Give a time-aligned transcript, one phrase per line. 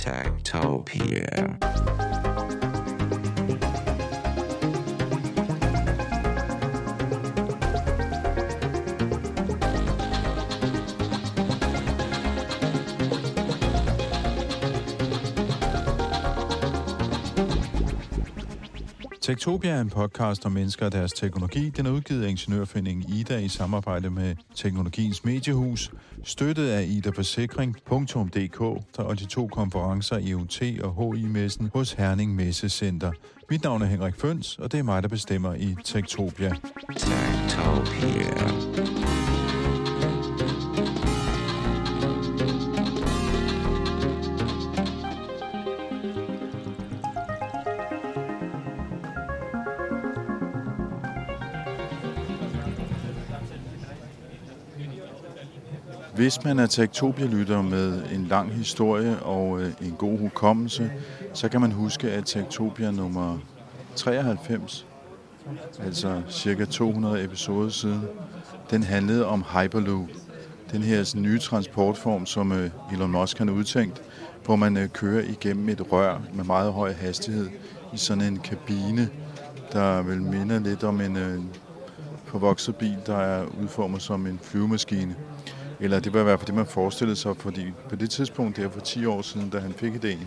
[0.00, 1.58] Techtopia.
[19.30, 19.70] Techtopia.
[19.70, 21.68] Tektopia er en podcast om mennesker og deres teknologi.
[21.68, 25.90] Den er udgivet af Ingeniørforeningen Ida i samarbejde med Teknologiens Mediehus,
[26.24, 28.60] støttet af idaforsikring.dk
[28.98, 33.12] og de to konferencer IoT og HI-messen hos Herning Messecenter.
[33.50, 36.52] Mit navn er Henrik Føns, og det er mig, der bestemmer i Tektopia.
[36.96, 38.49] Techtopia.
[56.20, 60.92] Hvis man er Tektopia-lytter med en lang historie og øh, en god hukommelse,
[61.32, 63.38] så kan man huske, at Tektopia nummer
[63.96, 64.86] 93,
[65.84, 68.02] altså cirka 200 episoder siden,
[68.70, 70.08] den handlede om Hyperloop.
[70.72, 74.02] Den her sådan, nye transportform, som øh, Elon Musk har udtænkt,
[74.44, 77.48] hvor man øh, kører igennem et rør med meget høj hastighed
[77.94, 79.08] i sådan en kabine,
[79.72, 81.50] der vil minde lidt om en
[82.24, 85.16] forvokset bil, der er udformet som en flyvemaskine.
[85.80, 88.70] Eller det var i hvert fald det, man forestillede sig, fordi på det tidspunkt, der
[88.70, 90.26] for 10 år siden, da han fik idéen,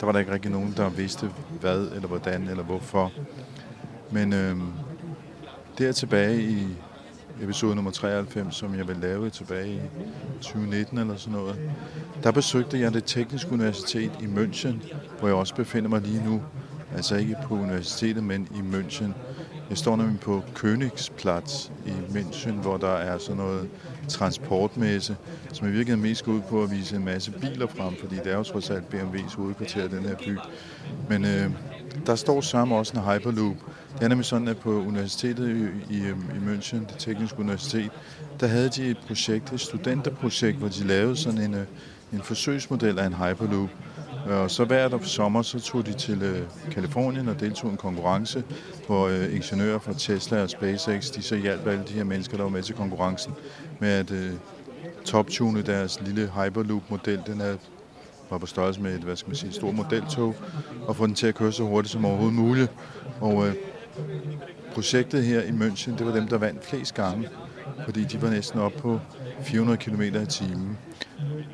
[0.00, 3.12] der var der ikke rigtig nogen, der vidste hvad, eller hvordan, eller hvorfor.
[4.10, 4.56] Men øh,
[5.78, 6.66] der tilbage i
[7.42, 9.80] episode nummer 93, som jeg vil lave tilbage i
[10.40, 11.70] 2019 eller sådan noget,
[12.22, 16.42] der besøgte jeg det tekniske universitet i München, hvor jeg også befinder mig lige nu.
[16.96, 19.10] Altså ikke på universitetet, men i München.
[19.68, 23.68] Jeg står nemlig på Königsplatz i München, hvor der er sådan noget
[24.08, 25.16] transportmesse,
[25.52, 28.26] som i virkeligheden mest går ud på at vise en masse biler frem, fordi det
[28.26, 30.38] er jo trods alt BMW's hovedkvarter i den her by.
[31.08, 31.50] Men øh,
[32.06, 33.56] der står sammen også en Hyperloop.
[33.94, 35.48] Det er nemlig sådan, at på universitetet
[35.90, 37.90] i, i, i München, det tekniske universitet,
[38.40, 41.64] der havde de et projekt, et studenterprojekt, hvor de lavede sådan en, øh,
[42.12, 43.70] en forsøgsmodel af en Hyperloop.
[44.26, 48.44] Og så hver sommer så tog de til øh, Kalifornien og deltog i en konkurrence,
[48.86, 52.44] hvor øh, ingeniører fra Tesla og SpaceX, de så hjalp alle de her mennesker, der
[52.44, 53.32] var med til konkurrencen,
[53.80, 54.30] med at øh,
[55.04, 57.20] toptune deres lille Hyperloop-model.
[57.26, 57.54] Den er,
[58.30, 60.34] var på størrelse med et, hvad skal man sige, stort modeltog,
[60.86, 62.70] og få den til at køre så hurtigt som overhovedet muligt.
[63.20, 63.54] Og øh,
[64.74, 67.28] projektet her i München, det var dem, der vandt flest gange,
[67.84, 69.00] fordi de var næsten op på
[69.42, 70.78] 400 km i timen.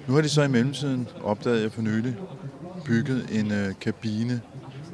[0.07, 2.17] Nu har de så i mellemtiden, opdaget jeg for nylig,
[2.89, 4.41] bygget en øh, kabine,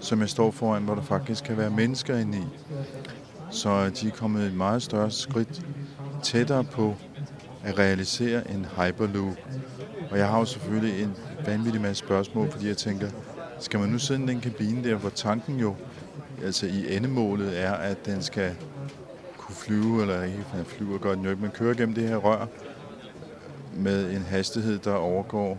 [0.01, 2.45] som jeg står foran, hvor der faktisk kan være mennesker inde i.
[3.51, 5.67] Så øh, de er kommet et meget større skridt
[6.23, 6.95] tættere på
[7.65, 9.37] at realisere en Hyperloop.
[10.11, 11.15] Og jeg har jo selvfølgelig en
[11.47, 13.09] vanvittig masse spørgsmål, fordi jeg tænker,
[13.61, 15.75] skal man nu sidde i den kabine der, hvor tanken jo
[16.45, 18.55] altså i endemålet er, at den skal
[19.39, 22.17] kunne flyve, eller ikke den flyver godt den jo ikke, men køre gennem det her
[22.17, 22.47] rør
[23.77, 25.59] med en hastighed, der overgår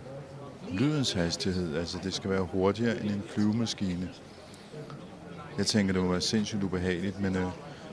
[0.76, 1.76] lydens hastighed.
[1.78, 4.10] Altså det skal være hurtigere end en flyvemaskine.
[5.58, 7.48] Jeg tænker, det må være sindssygt ubehageligt, men øh,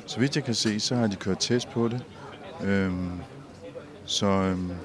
[0.07, 2.05] så vidt jeg kan se, så har de kørt test på det.
[2.65, 3.11] Øhm,
[4.05, 4.77] så øhm, et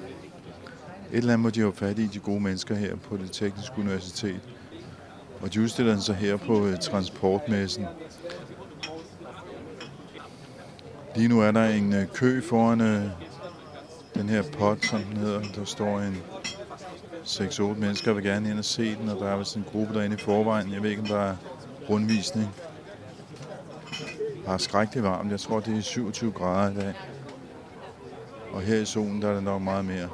[1.12, 4.40] eller andet må de have fat i, de gode mennesker her på det tekniske universitet.
[5.40, 7.86] Og de udstiller den så her på øh, transportmessen.
[11.16, 13.04] Lige nu er der en øh, kø foran øh,
[14.14, 15.42] den her pot, som den hedder.
[15.54, 16.22] Der står en
[17.28, 20.16] 6-8 mennesker, vil gerne ind og se den, og der er vist en gruppe derinde
[20.16, 20.72] i forvejen.
[20.72, 21.36] Jeg ved ikke, om der er
[21.90, 22.54] rundvisning.
[24.44, 25.30] Det er skrækkeligt varmt.
[25.30, 26.94] Jeg tror, det er 27 grader i dag.
[28.52, 30.08] Og her i solen, der er det nok meget mere.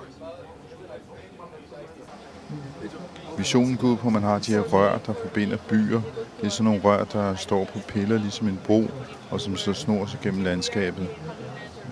[3.38, 6.00] Visionen går ud på, at man har de her rør, der forbinder byer.
[6.40, 8.90] Det er sådan nogle rør, der står på piller, ligesom en bro,
[9.30, 11.08] og som så snor sig gennem landskabet.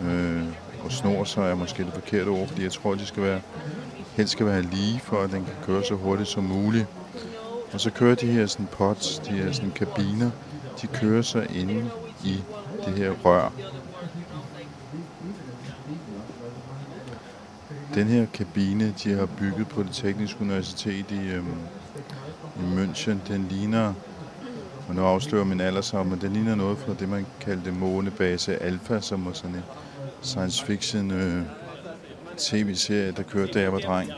[0.04, 0.42] Øh,
[0.84, 3.40] og snor sig er måske det forkerte ord, fordi jeg tror, de skal være,
[4.16, 6.86] helst skal være lige, for at den kan køre så hurtigt som muligt.
[7.72, 10.30] Og så kører de her sådan pots, de her sådan kabiner,
[10.82, 11.90] de kører så inde
[12.24, 12.42] i
[12.86, 13.52] det her rør.
[17.94, 21.56] Den her kabine, de har bygget på det tekniske universitet i, øhm,
[22.56, 23.94] i München, den ligner,
[24.88, 28.62] og nu afslører min alder så, men den ligner noget fra det, man kaldte månebase
[28.62, 29.62] Alpha, som var sådan en
[30.22, 31.42] science fiction øh,
[32.36, 34.10] tv-serie, der kørte, da jeg var dreng.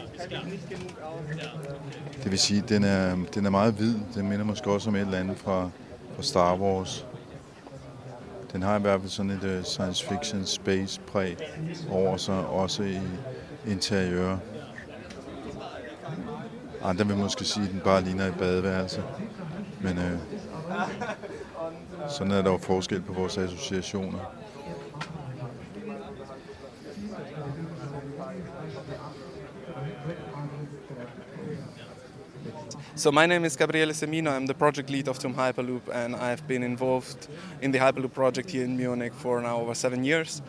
[2.25, 3.94] Det vil sige, den er, den er meget hvid.
[4.14, 5.70] Den minder måske også om et eller andet fra,
[6.16, 7.06] fra Star Wars.
[8.52, 11.37] Den har i hvert fald sådan et uh, science fiction space præg
[11.90, 13.00] over sig, også i
[13.66, 14.37] interiør.
[16.82, 19.02] Andre vil måske sige, at den bare ligner et badeværelse.
[19.81, 20.19] Men øh,
[22.08, 24.19] sådan er der jo forskel på vores associationer.
[32.96, 34.31] So my name is Gabriele Semino.
[34.31, 37.26] I'm the project lead of TUM Hyperloop, and I've been involved
[37.61, 40.41] in the Hyperloop project here in Munich for now over seven years.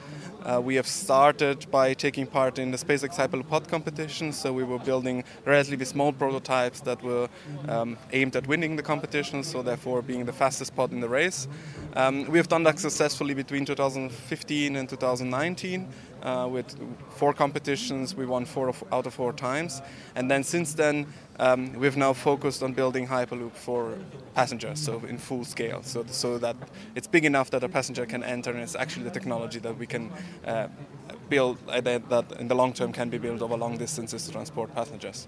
[0.43, 4.31] Uh, we have started by taking part in the SpaceX Hyperloop Pod competition.
[4.31, 7.29] So we were building relatively small prototypes that were
[7.67, 11.47] um, aimed at winning the competition, so therefore being the fastest pod in the race.
[11.95, 15.87] Um, we have done that successfully between 2015 and 2019
[16.25, 16.75] uh, with
[17.09, 18.15] four competitions.
[18.15, 19.81] We won four of, out of four times,
[20.15, 21.05] and then since then
[21.39, 23.97] um, we've now focused on building Hyperloop for
[24.33, 26.55] passengers, so in full scale, so so that
[26.95, 29.85] it's big enough that a passenger can enter, and it's actually the technology that we
[29.85, 30.11] can
[30.45, 30.67] uh,
[31.29, 34.73] build uh, that, in the long term can be built over long distances to transport
[34.73, 35.27] passengers.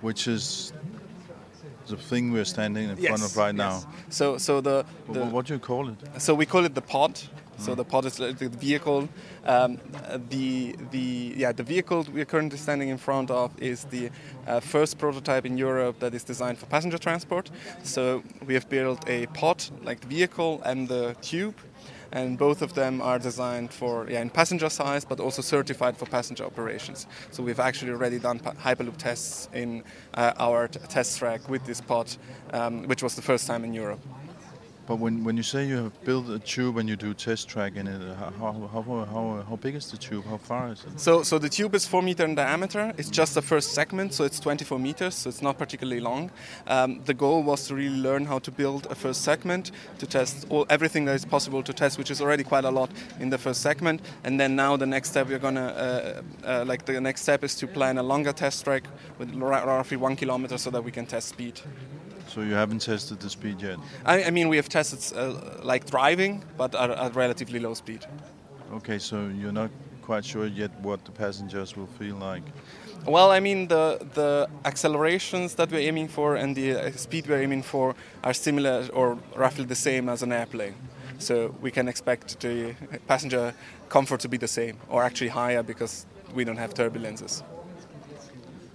[0.00, 0.72] Which is
[1.88, 3.84] the thing we're standing in front of right yes.
[3.84, 3.92] now.
[4.08, 5.96] So so the, the What do you call it?
[6.18, 7.20] so we call it the pod.
[7.60, 9.08] So the pod is the vehicle.
[9.44, 9.78] Um,
[10.30, 14.10] the the yeah the vehicle we're currently standing in front of is the
[14.46, 17.50] uh, first prototype in Europe that is designed for passenger transport.
[17.82, 21.54] So we have built a pod like the vehicle and the tube.
[22.12, 26.06] And both of them are designed for yeah, in passenger size, but also certified for
[26.06, 27.06] passenger operations.
[27.30, 29.84] So we've actually already done Hyperloop tests in
[30.14, 32.16] uh, our test track with this pod,
[32.52, 34.00] um, which was the first time in Europe.
[34.90, 37.76] But when, when you say you have built a tube and you do test track
[37.76, 40.24] in it, how, how, how, how, big is the tube?
[40.24, 40.98] How far is it?
[40.98, 42.92] So, so the tube is four meter in diameter.
[42.98, 46.32] It's just the first segment, so it's 24 meters, so it's not particularly long.
[46.66, 49.70] Um, the goal was to really learn how to build a first segment
[50.00, 52.90] to test all, everything that is possible to test, which is already quite a lot
[53.20, 54.00] in the first segment.
[54.24, 57.54] And then now the next step we're gonna, uh, uh, like the next step is
[57.58, 58.88] to plan a longer test track
[59.18, 61.60] with roughly one kilometer, so that we can test speed.
[62.30, 63.78] So you haven't tested the speed yet?
[64.04, 65.34] I, I mean, we have tested uh,
[65.64, 68.06] like driving, but at, at relatively low speed.
[68.72, 72.44] Okay, so you're not quite sure yet what the passengers will feel like.
[73.04, 77.42] Well, I mean, the, the accelerations that we're aiming for and the uh, speed we're
[77.42, 80.76] aiming for are similar or roughly the same as an airplane.
[81.18, 82.76] So we can expect the
[83.08, 83.54] passenger
[83.88, 87.42] comfort to be the same or actually higher because we don't have turbulences.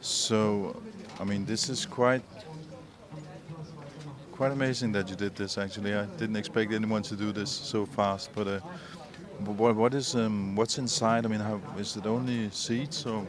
[0.01, 0.81] So,
[1.21, 2.21] I mean, this is quite
[4.35, 5.57] quite amazing that you did this.
[5.57, 8.29] Actually, I didn't expect anyone to do this so fast.
[8.35, 8.59] But uh,
[9.45, 11.25] what, what is um, what's inside?
[11.25, 13.25] I mean, how, is it only seats or?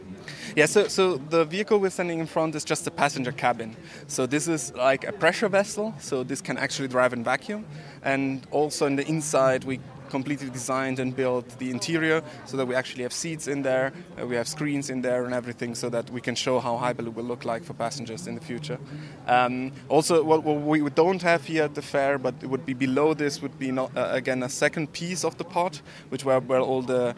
[0.57, 3.77] Yeah, so, so the vehicle we're standing in front is just a passenger cabin.
[4.09, 7.65] So this is like a pressure vessel, so this can actually drive in vacuum.
[8.03, 12.75] And also in the inside, we completely designed and built the interior so that we
[12.75, 16.11] actually have seats in there, uh, we have screens in there and everything so that
[16.11, 18.79] we can show how Hyperloop will look like for passengers in the future.
[19.27, 22.75] Um, also, what, what we don't have here at the fair, but it would be
[22.75, 26.41] below this, would be not, uh, again a second piece of the pod, which where,
[26.41, 27.15] where all the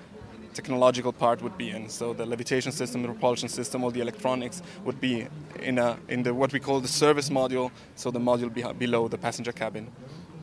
[0.55, 1.88] technological part would be in.
[1.88, 5.29] So the levitation system, the propulsion system, all the electronics would be
[5.61, 7.70] in a in the what we call the service module.
[7.94, 9.87] So the module be, below the passenger cabin.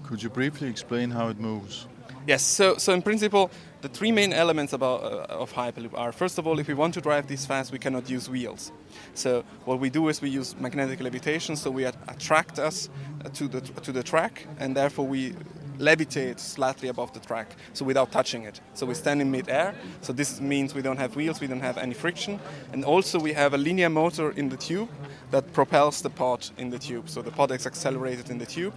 [0.03, 1.87] Could you briefly explain how it moves?
[2.27, 3.51] Yes, so, so in principle,
[3.81, 6.95] the three main elements about, uh, of Hyperloop are first of all, if we want
[6.95, 8.71] to drive this fast, we cannot use wheels.
[9.13, 12.89] So what we do is we use magnetic levitation, so we at- attract us
[13.23, 15.35] uh, to the to the track, and therefore we
[15.79, 18.61] levitate slightly above the track, so without touching it.
[18.73, 19.75] So we stand in mid-air.
[20.01, 22.39] So this means we don't have wheels, we don't have any friction,
[22.73, 24.89] and also we have a linear motor in the tube
[25.31, 27.09] that propels the pod in the tube.
[27.09, 28.73] So the pod is accelerated in the tube,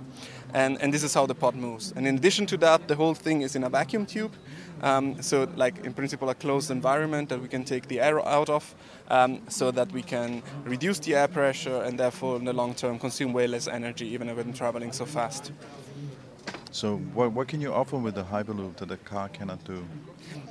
[0.55, 1.93] and, and this is how the pod moves.
[1.97, 4.33] And in addition to that, the whole thing is in a vacuum tube.
[4.81, 8.49] Um, so, like in principle, a closed environment that we can take the air out
[8.49, 8.75] of,
[9.09, 12.99] um, so that we can reduce the air pressure and therefore, in the long term,
[12.99, 15.53] consume way less energy, even when traveling so fast.
[16.79, 19.85] So, what, what can you offer with the Hyperloop that a car cannot do?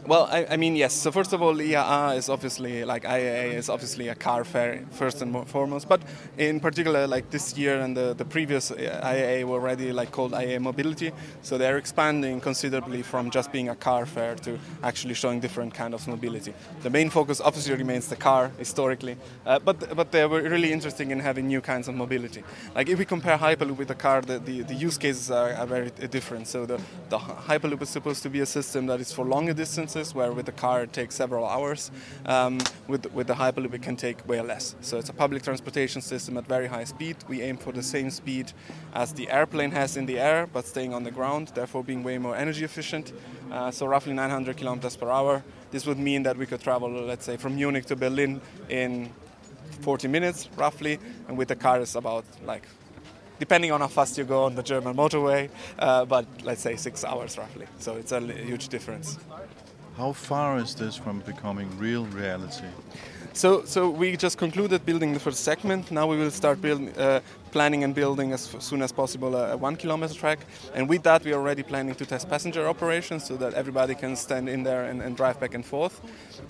[0.05, 0.93] Well, I, I mean, yes.
[0.93, 5.21] So first of all, IAA is obviously like IAA is obviously a car fair first
[5.21, 5.89] and foremost.
[5.89, 6.01] But
[6.37, 10.61] in particular, like this year and the, the previous IAA were already like called IAA
[10.61, 11.11] Mobility.
[11.41, 15.93] So they're expanding considerably from just being a car fair to actually showing different kind
[15.93, 16.53] of mobility.
[16.83, 21.11] The main focus obviously remains the car historically, uh, but but they were really interesting
[21.11, 22.43] in having new kinds of mobility.
[22.75, 25.67] Like if we compare Hyperloop with the car, the, the, the use cases are, are
[25.67, 26.16] very different.
[26.17, 30.15] So the, the Hyperloop is supposed to be a system that is for longer distances,
[30.15, 31.91] where with the car it takes several hours.
[32.25, 34.75] Um, with, with the Hyperloop it can take way less.
[34.81, 37.17] So it's a public transportation system at very high speed.
[37.27, 38.51] We aim for the same speed
[38.93, 42.17] as the airplane has in the air, but staying on the ground, therefore being way
[42.17, 43.13] more energy efficient.
[43.51, 45.43] Uh, so roughly 900 kilometers per hour.
[45.71, 49.11] This would mean that we could travel, let's say, from Munich to Berlin in
[49.81, 52.63] 40 minutes roughly, and with the car it's about like
[53.39, 57.03] depending on how fast you go on the German motorway, uh, but let's say six
[57.03, 57.67] hours roughly.
[57.79, 59.17] So it's a huge difference.
[59.97, 62.67] How far is this from becoming real reality?
[63.33, 65.91] So, so we just concluded building the first segment.
[65.91, 67.19] Now we will start build, uh,
[67.51, 70.39] planning and building as soon as possible a, a, one kilometer track.
[70.73, 74.15] And with that, we are already planning to test passenger operations so that everybody can
[74.15, 76.01] stand in there and, and drive back and forth.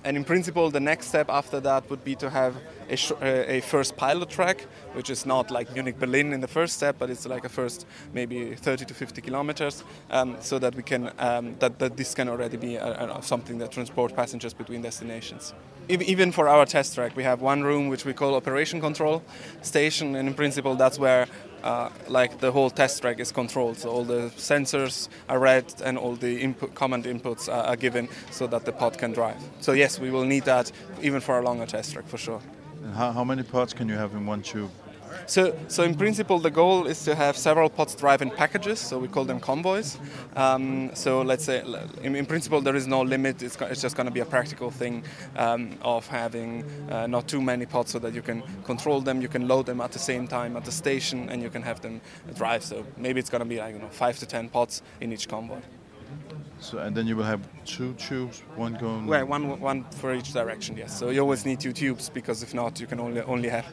[0.05, 2.55] And in principle, the next step after that would be to have
[2.89, 4.61] a, a first pilot track,
[4.93, 7.85] which is not like Munich Berlin in the first step, but it's like a first
[8.13, 12.29] maybe 30 to 50 kilometers, um, so that we can um, that, that this can
[12.29, 15.53] already be a, a, something that transport passengers between destinations
[15.89, 19.23] even for our test track, we have one room which we call operation control
[19.61, 21.27] station, and in principle, that's where
[21.63, 23.77] uh, like the whole test track is controlled.
[23.77, 28.09] So all the sensors are read and all the input, command inputs are, are given
[28.31, 29.41] so that the pod can drive.
[29.59, 32.41] So yes, we will need that even for a longer test track for sure.
[32.83, 34.71] And how, how many pods can you have in one tube?
[35.25, 38.79] So, so in principle, the goal is to have several pods drive in packages.
[38.79, 39.97] So we call them convoys.
[40.35, 41.63] Um, so let's say,
[42.01, 43.41] in, in, principle, there is no limit.
[43.41, 45.03] It's, it's just going to be a practical thing
[45.35, 49.21] um, of having uh, not too many pods, so that you can control them.
[49.21, 51.81] You can load them at the same time at the station, and you can have
[51.81, 52.01] them
[52.35, 52.63] drive.
[52.63, 55.27] So maybe it's going to be like you know five to ten pods in each
[55.27, 55.59] convoy.
[56.59, 59.05] So and then you will have two tubes, one going.
[59.07, 60.77] Well, one one for each direction.
[60.77, 60.97] Yes.
[60.97, 63.65] So you always need two tubes because if not, you can only only have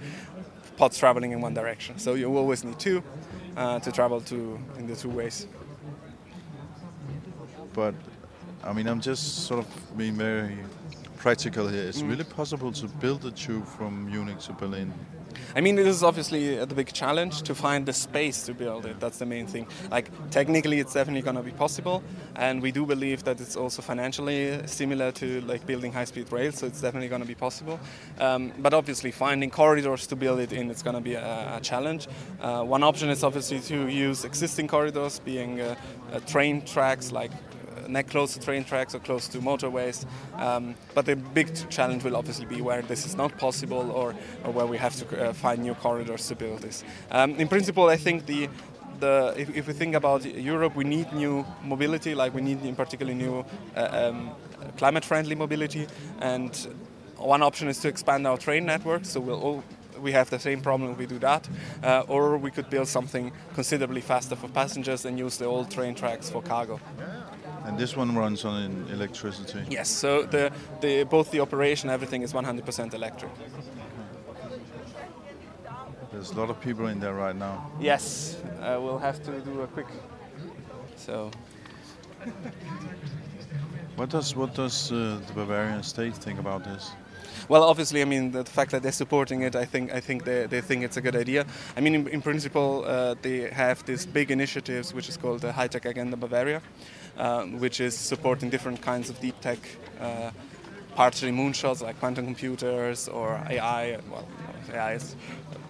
[0.76, 1.99] pods traveling in one direction.
[1.99, 3.03] So you always need two
[3.57, 5.47] uh, to travel to in the two ways.
[7.73, 7.95] But
[8.62, 10.57] I mean, I'm just sort of being very
[11.17, 11.85] practical here.
[11.85, 12.11] It's mm.
[12.11, 14.93] really possible to build a tube from Munich to Berlin
[15.57, 19.00] I mean, this is obviously the big challenge to find the space to build it.
[19.00, 19.67] That's the main thing.
[19.91, 22.03] Like technically, it's definitely going to be possible,
[22.37, 26.53] and we do believe that it's also financially similar to like building high-speed rail.
[26.53, 27.79] So it's definitely going to be possible.
[28.19, 31.61] Um, but obviously, finding corridors to build it in, it's going to be a, a
[31.61, 32.09] challenge.
[32.41, 35.75] Uh, one option is obviously to use existing corridors, being uh,
[36.12, 37.31] uh, train tracks like
[37.88, 40.07] neck close to train tracks or close to motorways.
[40.37, 44.14] Um, but the big challenge will obviously be where this is not possible or,
[44.45, 46.85] or where we have to uh, find new corridors to build this.
[47.11, 48.49] Um, in principle, I think the
[49.00, 52.76] the, if, if, we think about Europe, we need new mobility, like we need in
[52.76, 53.45] particular new
[53.76, 54.31] uh, um,
[54.76, 55.87] climate-friendly mobility.
[56.21, 56.55] And
[57.17, 59.64] one option is to expand our train network, so we'll all,
[60.00, 61.49] we have the same problem if we do that.
[61.83, 65.95] Uh, or we could build something considerably faster for passengers and use the old train
[65.95, 66.81] tracks for cargo.
[67.64, 69.64] And this one runs on electricity?
[69.71, 73.30] Yes, so the, the, both the operation, everything is 100% electric.
[76.12, 77.71] There's a lot of people in there right now.
[77.80, 79.87] Yes, uh, we'll have to do a quick.
[80.97, 81.30] So.
[83.97, 86.92] what does what does uh, the Bavarian state think about this?
[87.49, 90.47] Well, obviously, I mean the fact that they're supporting it, I think I think they,
[90.47, 91.44] they think it's a good idea.
[91.76, 95.52] I mean, in, in principle, uh, they have this big initiatives which is called the
[95.52, 96.62] High Tech Agenda Bavaria,
[97.18, 99.59] um, which is supporting different kinds of deep tech.
[100.00, 100.30] Uh,
[100.94, 103.99] partially moonshots like quantum computers or AI.
[104.11, 104.28] Well,
[104.73, 105.16] AI is,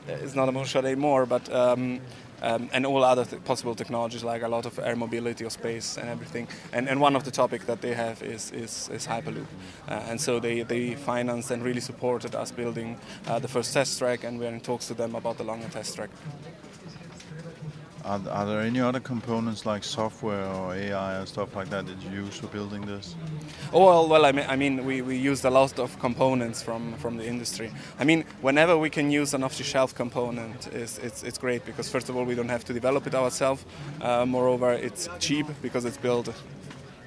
[0.08, 2.00] is not a moonshot anymore, but um,
[2.42, 5.96] um, and all other th- possible technologies like a lot of air mobility or space
[5.96, 6.46] and everything.
[6.72, 9.46] And, and one of the topics that they have is, is, is Hyperloop.
[9.88, 13.98] Uh, and so they, they financed and really supported us building uh, the first test
[13.98, 16.10] track, and we're in talks to them about the longer test track.
[18.04, 22.02] Are, are, there any other components like software or AI or stuff like that that
[22.02, 23.14] you use for building this?
[23.72, 26.92] Oh well, well I mean, I mean we, we used a lot of components from,
[26.98, 27.72] from the industry.
[27.98, 32.10] I mean, whenever we can use an off-the-shelf component, it's, it's, it's great because first
[32.10, 33.64] of all we don't have to develop it ourselves.
[34.02, 36.28] Uh, moreover, it's cheap because it's built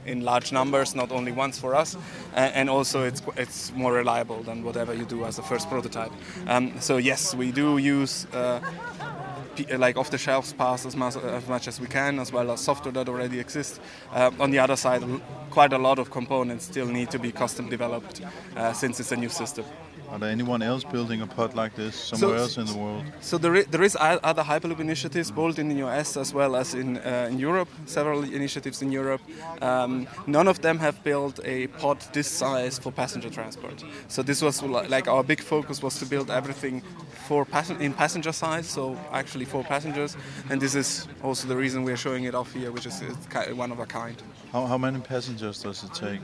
[0.07, 1.97] in large numbers, not only once for us,
[2.33, 6.11] and also it's it's more reliable than whatever you do as a first prototype.
[6.47, 8.61] Um, so yes, we do use uh,
[9.77, 12.61] like off the shelf parts as much, as much as we can, as well as
[12.61, 13.79] software that already exists.
[14.11, 15.03] Uh, on the other side,
[15.49, 18.21] quite a lot of components still need to be custom developed
[18.55, 19.65] uh, since it's a new system.
[20.09, 23.03] Are there anyone else building a pod like this somewhere so, else in the world?
[23.19, 26.73] So there is, there is other Hyperloop initiatives, both in the US as well as
[26.73, 27.67] in, uh, in Europe.
[27.85, 29.21] Several initiatives in Europe.
[29.61, 33.83] Um, none of them have built a pod this size for passenger transport.
[34.07, 36.83] So this was like our big focus was to build everything
[37.27, 40.15] for passen- in passenger size, so actually for passengers.
[40.49, 43.03] And this is also the reason we're showing it off here, which is
[43.53, 44.21] one of a kind.
[44.53, 46.21] How, how many passengers does it take?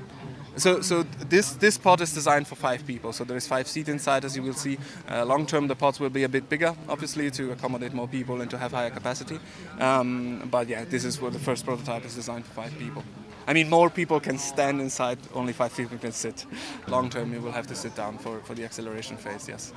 [0.56, 3.12] So, so this this pod is designed for five people.
[3.12, 4.78] So there is five seats inside, as you will see.
[5.10, 8.42] Uh, long term, the pods will be a bit bigger, obviously, to accommodate more people
[8.42, 9.40] and to have higher capacity.
[9.80, 13.04] Um, but yeah, this is where the first prototype is designed for five people.
[13.48, 16.46] I mean, more people can stand inside, only five people can sit.
[16.88, 19.74] Long term, you will have to sit down for, for the acceleration phase, yes.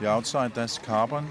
[0.00, 1.26] The outside, that's carbon.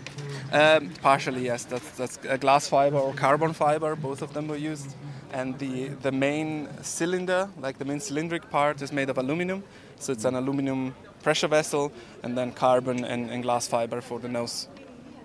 [0.51, 1.63] Um, partially, yes.
[1.63, 4.95] That's, that's a glass fiber or carbon fiber, both of them were used.
[5.31, 9.63] And the, the main cylinder, like the main cylindric part, is made of aluminum.
[9.99, 11.91] So it's an aluminum pressure vessel,
[12.23, 14.67] and then carbon and, and glass fiber for the nose,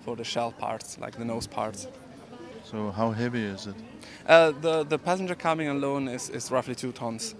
[0.05, 1.87] for the shell parts, like the nose parts.
[2.65, 3.75] So how heavy is it?
[4.27, 7.35] Uh, the, the passenger cabin alone is, is roughly two tons.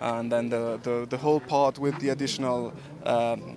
[0.00, 2.72] And then the, the, the whole pod with the additional
[3.04, 3.56] um,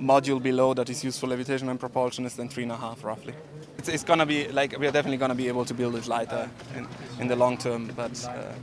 [0.00, 3.04] module below that is used for levitation and propulsion is then three and a half
[3.04, 3.34] roughly.
[3.78, 6.86] It's, it's gonna be like we're definitely gonna be able to build it lighter in,
[7.20, 8.54] in the long term, but uh,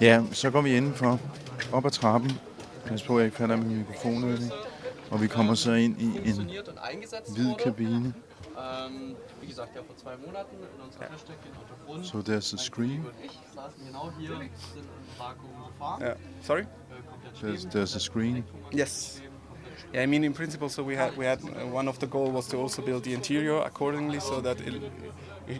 [0.00, 1.18] Ja, så går vi indenfor,
[1.72, 2.30] op ad trappen.
[2.86, 4.32] Pas på, at jeg ikke falder med mikrofonen.
[4.32, 4.52] Ikke?
[5.10, 7.64] Og vi kommer så ind i en funktioniert und eingesetzt hvid wurde.
[7.64, 8.14] kabine.
[8.58, 13.00] Ähm, wie gesagt, ja vor in unserer Versteck in So there's a screen.
[13.00, 16.02] Und ich saßen genau hier, sind im Vakuum gefahren.
[16.02, 16.16] yeah.
[16.42, 16.66] Sorry?
[17.40, 18.44] There's, there's a screen.
[18.72, 19.20] Yes.
[19.92, 22.30] Yeah, I mean, in principle, so we had we had uh, one of the goal
[22.30, 24.74] was to also build the interior accordingly, so that it,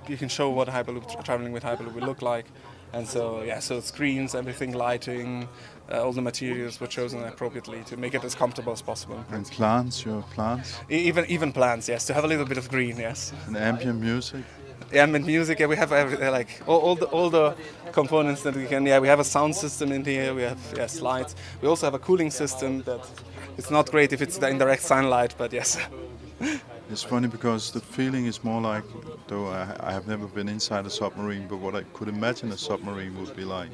[0.09, 2.45] you- can show what Hyperloop tra- traveling with Hyperloop will look like,
[2.93, 5.49] and so yeah, so screens, everything, lighting,
[5.91, 9.25] uh, all the materials were chosen appropriately to make it as comfortable as possible.
[9.31, 10.79] And plants, your plants.
[10.91, 13.33] E- Even even plants, yes, to have a little bit of green, yes.
[13.47, 14.45] And ambient music.
[14.93, 15.59] Ambient music.
[15.61, 17.55] Yeah, we have every, uh, like all, all the all the
[17.93, 18.87] components that we can.
[18.87, 20.35] Yeah, we have a sound system in here.
[20.35, 21.37] We have yeah, slides.
[21.63, 23.01] We also have a cooling system that
[23.57, 25.79] it's not great if it's in direct sunlight, but yes.
[26.91, 28.83] It's funny because the feeling is more like,
[29.27, 32.57] though I, I have never been inside a submarine, but what I could imagine a
[32.57, 33.69] submarine would be like.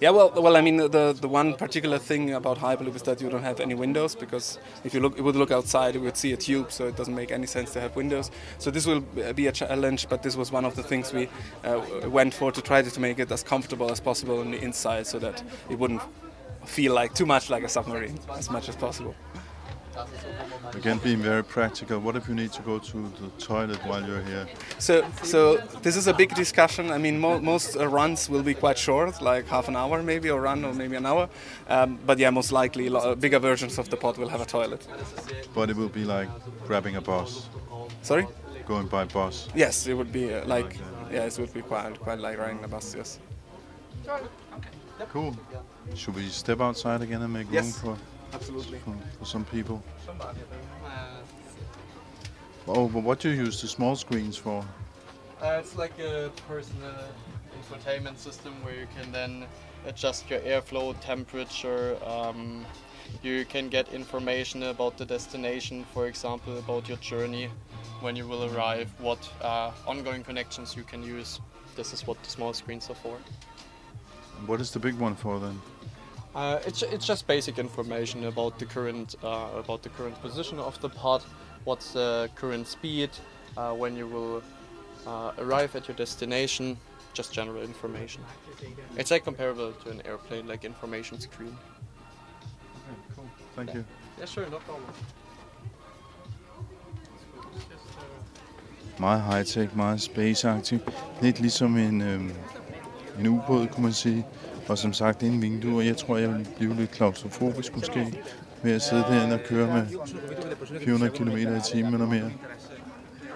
[0.00, 3.30] Yeah, well, well, I mean, the the one particular thing about Hyperloop is that you
[3.30, 6.32] don't have any windows because if you look, you would look outside, you would see
[6.32, 8.30] a tube, so it doesn't make any sense to have windows.
[8.58, 9.00] So this will
[9.34, 11.28] be a challenge, but this was one of the things we
[11.64, 15.06] uh, went for to try to make it as comfortable as possible on the inside,
[15.06, 16.02] so that it wouldn't
[16.66, 19.14] feel like too much like a submarine as much as possible.
[20.74, 24.22] Again, being very practical, what if you need to go to the toilet while you're
[24.22, 24.46] here?
[24.78, 26.90] So, so this is a big discussion.
[26.90, 30.30] I mean, mo- most uh, runs will be quite short, like half an hour maybe,
[30.30, 31.28] or run, or maybe an hour.
[31.68, 34.86] Um, but yeah, most likely, lo- bigger versions of the pod will have a toilet.
[35.54, 36.28] But it will be like
[36.66, 37.48] grabbing a bus,
[38.02, 38.26] Sorry?
[38.66, 39.48] going by bus.
[39.54, 40.78] Yes, it would be uh, like,
[41.10, 42.94] yeah, it would be quite, quite like riding a bus.
[42.96, 43.18] Yes.
[45.08, 45.36] Cool.
[45.94, 47.96] Should we step outside again and make room for,
[48.32, 48.78] Absolutely.
[48.78, 49.82] for, for some people?
[52.68, 54.64] Oh, but what do you use the small screens for?
[55.42, 56.94] Uh, it's like a personal
[57.58, 59.46] infotainment system where you can then
[59.86, 61.96] adjust your airflow, temperature.
[62.04, 62.64] Um,
[63.22, 67.50] you can get information about the destination, for example, about your journey,
[68.00, 71.40] when you will arrive, what uh, ongoing connections you can use.
[71.76, 73.16] This is what the small screens are for.
[74.46, 75.60] What is the big one for then?
[76.34, 80.80] Uh, it's, it's just basic information about the current uh, about the current position of
[80.80, 81.22] the pod,
[81.64, 83.10] what's the current speed,
[83.56, 84.42] uh, when you will
[85.06, 86.76] uh, arrive at your destination,
[87.14, 88.22] just general information.
[88.96, 91.56] It's like comparable to an airplane, like information screen.
[92.76, 93.24] Okay, cool.
[93.56, 93.84] Thank you.
[94.18, 94.88] Yeah, sure, no problem.
[98.98, 100.78] Meget high-tech, meget space-aktiv.
[101.22, 102.32] Lidt ligesom en, øhm,
[103.18, 104.26] en ubåd, kunne man sige.
[104.68, 105.82] Og som sagt, ingen vinduer.
[105.82, 108.22] Jeg tror, jeg vil blive lidt klaustrofobisk måske
[108.62, 109.86] ved at sidde derinde og køre med
[110.84, 112.30] 400 km i timen eller mere.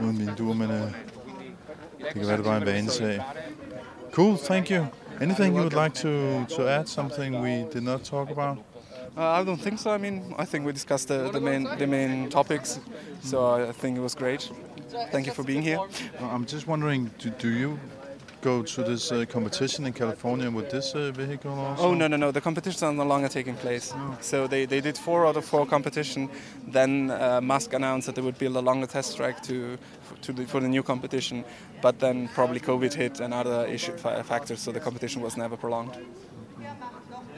[0.00, 3.22] Uden vinduer, men øh, det kan være, det var en vanesag.
[4.12, 4.84] Cool, thank you.
[5.20, 6.86] Anything you would like to, to add?
[6.86, 8.58] Something we did not talk about?
[9.16, 9.94] Uh, I don't think so.
[9.94, 12.80] I mean, I think we discussed the, the main the main topics,
[13.22, 14.50] so I think it was great.
[15.12, 15.78] Thank you for being here.
[16.20, 17.78] Uh, I'm just wondering, do, do you
[18.44, 21.82] go to this uh, competition in California with this uh, vehicle also?
[21.84, 22.30] Oh no no no!
[22.30, 23.94] The competitions are no longer taking place.
[24.20, 26.28] So they, they did four out of four competition.
[26.72, 29.78] Then uh, Musk announced that they would build a longer test track to
[30.22, 31.44] to the, for the new competition.
[31.82, 35.56] But then probably COVID hit and other issue fa- factors, so the competition was never
[35.56, 35.96] prolonged.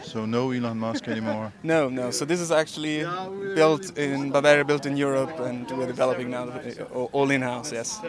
[0.03, 1.53] So no Elon Musk anymore.
[1.63, 2.11] No no.
[2.11, 3.07] So this is actually
[3.55, 7.73] built in Bavaria, built in Europe, and we're developing now uh, all in house.
[7.73, 8.01] Yes.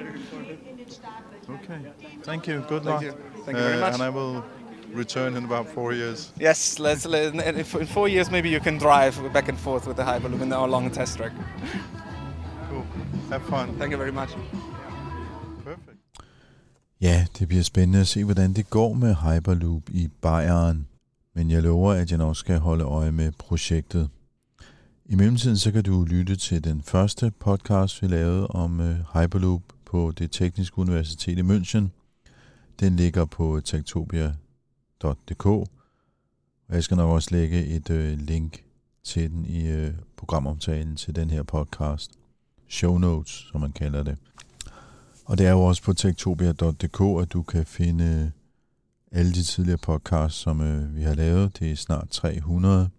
[1.49, 1.79] Okay.
[2.23, 2.55] Thank you.
[2.69, 3.01] Good Thank luck.
[3.03, 3.11] you.
[3.45, 3.93] Thank you very Uh, much.
[3.93, 4.43] And I will
[4.93, 6.31] return in about four years.
[6.39, 6.79] Yes.
[6.79, 7.05] Let's.
[7.05, 7.39] let in
[7.81, 10.67] in four years, maybe you can drive back and forth with the Hyperloop in our
[10.69, 11.31] long test track.
[12.69, 12.83] Cool.
[13.29, 13.67] Have fun.
[13.79, 14.29] Thank you very much.
[15.63, 15.97] Perfect.
[17.01, 20.87] Ja, det bliver spændende at se, hvordan det går med Hyperloop i Bayern.
[21.35, 24.09] Men jeg lover, at jeg nok skal holde øje med projektet.
[25.05, 29.61] I mellemtiden så kan du lytte til den første podcast, vi lavede om øh, Hyperloop
[29.87, 31.83] på det tekniske universitet i München.
[32.79, 35.69] Den ligger på tektopia.dk, Og
[36.69, 38.63] jeg skal nok også lægge et øh, link
[39.03, 42.11] til den i øh, programomtalen til den her podcast.
[42.69, 44.17] Show notes, som man kalder det.
[45.25, 48.29] Og det er jo også på tektopia.dk, at du kan finde øh,
[49.19, 51.59] alle de tidligere podcasts, som øh, vi har lavet.
[51.59, 52.89] Det er snart 300.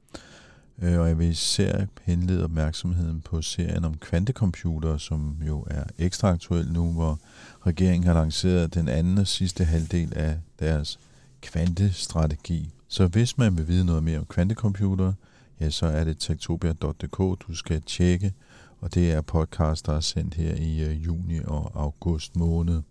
[0.83, 6.29] Øh, og jeg vil især henlede opmærksomheden på serien om kvantecomputere, som jo er ekstra
[6.29, 7.19] aktuel nu, hvor
[7.67, 10.99] regeringen har lanceret den anden og sidste halvdel af deres
[11.43, 12.71] kvantestrategi.
[12.89, 15.15] Så hvis man vil vide noget mere om kvantecomputere,
[15.61, 18.33] ja, så er det tektopia.dk, du skal tjekke,
[18.81, 22.83] og det er podcast, der er sendt her i øh, juni og august måned.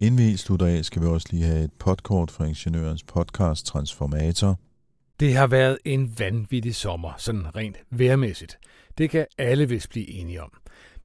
[0.00, 3.66] Inden vi helt slutter af, skal vi også lige have et podkort fra Ingeniørens podcast
[3.66, 4.58] Transformator.
[5.20, 8.58] Det har været en vanvittig sommer, sådan rent værmæssigt.
[8.98, 10.52] Det kan alle vist blive enige om.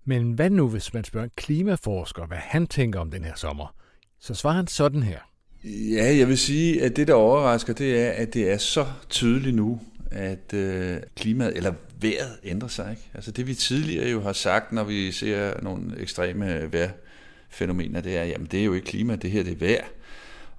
[0.05, 3.75] Men hvad nu, hvis man spørger en klimaforsker, hvad han tænker om den her sommer?
[4.19, 5.19] Så svarer han sådan her.
[5.63, 9.55] Ja, jeg vil sige, at det, der overrasker, det er, at det er så tydeligt
[9.55, 9.79] nu,
[10.11, 12.91] at øh, klimaet eller vejret ændrer sig.
[12.91, 13.09] Ikke?
[13.13, 18.23] Altså det vi tidligere jo har sagt, når vi ser nogle ekstreme vejrfænomener, det er,
[18.23, 19.85] jamen det er jo ikke klima, det her det er vejr.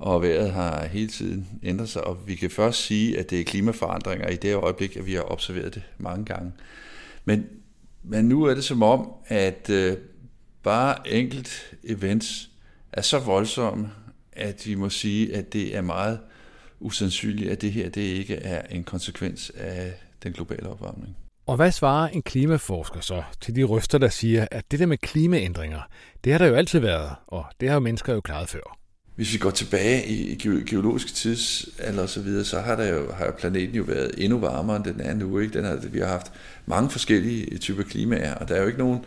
[0.00, 3.44] Og vejret har hele tiden ændret sig, og vi kan først sige, at det er
[3.44, 6.52] klimaforandringer i det øjeblik, at vi har observeret det mange gange.
[7.24, 7.46] Men,
[8.02, 9.96] men nu er det som om, at øh,
[10.62, 12.50] bare enkelt events
[12.92, 13.90] er så voldsomme,
[14.32, 16.18] at vi må sige, at det er meget
[16.80, 21.16] usandsynligt, at det her det ikke er en konsekvens af den globale opvarmning.
[21.46, 24.98] Og hvad svarer en klimaforsker så til de røster, der siger, at det der med
[24.98, 25.80] klimaændringer,
[26.24, 28.79] det har der jo altid været, og det har jo mennesker jo klaret før?
[29.20, 30.34] Hvis vi går tilbage i
[30.66, 34.76] geologisk tidsalder og så videre, så har, der jo, har planeten jo været endnu varmere,
[34.76, 35.38] end den er nu.
[35.38, 35.58] Ikke?
[35.58, 36.32] Den har, vi har haft
[36.66, 39.04] mange forskellige øh, typer klimaer, og der er jo ikke nogen,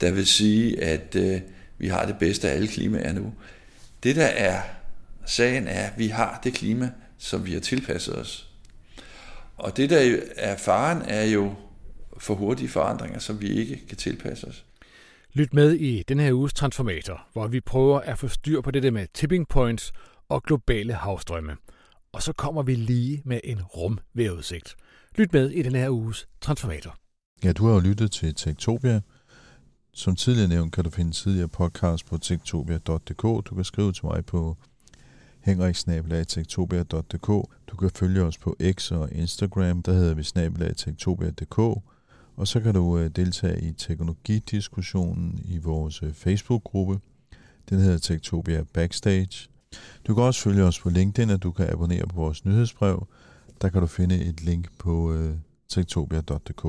[0.00, 1.40] der vil sige, at øh,
[1.78, 3.32] vi har det bedste af alle klimaer nu.
[4.02, 4.62] Det der er
[5.26, 8.48] sagen er, at vi har det klima, som vi har tilpasset os.
[9.56, 11.54] Og det der er faren, er jo
[12.18, 14.64] for hurtige forandringer, som vi ikke kan tilpasse os.
[15.36, 18.82] Lyt med i den her uges Transformator, hvor vi prøver at få styr på det
[18.82, 19.92] der med tipping points
[20.28, 21.56] og globale havstrømme.
[22.12, 24.76] Og så kommer vi lige med en rumværudsigt.
[25.16, 26.96] Lyt med i den her uges Transformator.
[27.44, 29.00] Ja, du har jo lyttet til Tektopia.
[29.92, 33.22] Som tidligere nævnt kan du finde tidligere podcast på tektopia.dk.
[33.22, 34.56] Du kan skrive til mig på
[35.40, 37.26] henriksnabelag.tektopia.dk.
[37.66, 41.82] Du kan følge os på X og Instagram, der hedder vi snabelag.tektopia.dk.
[42.36, 47.00] Og så kan du øh, deltage i teknologidiskussionen i vores øh, Facebook-gruppe.
[47.70, 49.48] Den hedder Tektopia Backstage.
[50.06, 53.06] Du kan også følge os på LinkedIn, og du kan abonnere på vores nyhedsbrev.
[53.62, 55.34] Der kan du finde et link på øh,
[55.68, 56.64] tektopia.dk.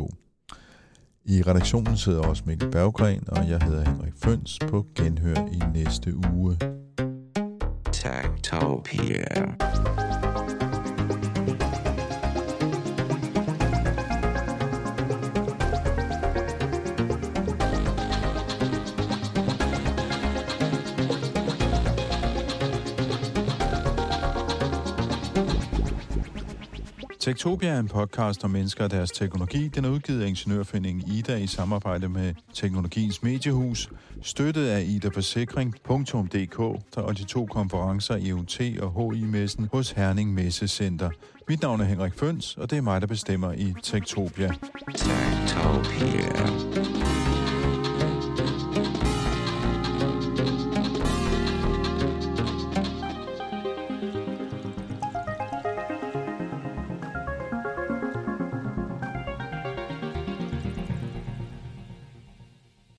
[1.26, 6.16] I redaktionen sidder også Mikkel Berggren, og jeg hedder Henrik Føns på genhør i næste
[6.34, 6.58] uge.
[7.92, 9.56] Tektopia.
[27.26, 29.68] Tektopia er en podcast om mennesker og deres teknologi.
[29.68, 33.90] Den er udgivet af Ingeniørforeningen Ida i samarbejde med Teknologiens Mediehus,
[34.22, 36.60] støttet af idaforsikring.dk
[36.98, 41.10] og de to konferencer EUT og HI-messen hos Herning Messecenter.
[41.50, 44.54] Mit navn er Henrik Føns, og det er mig, der bestemmer i Tektopia.
[44.96, 46.36] Tektopia.